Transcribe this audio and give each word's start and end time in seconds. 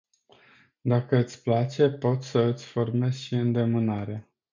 Dacă 0.81 1.17
îți 1.17 1.41
place, 1.43 1.89
poti 1.91 2.25
să 2.25 2.39
îți 2.39 2.65
formezi 2.65 3.21
și 3.21 3.33
îndemânarea. 3.33 4.29